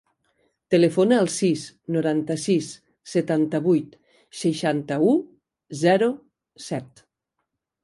[0.75, 1.65] Telefona al sis,
[1.97, 2.71] noranta-sis,
[3.13, 3.95] setanta-vuit,
[4.41, 5.15] seixanta-u,
[5.85, 6.11] zero,
[6.71, 7.07] set.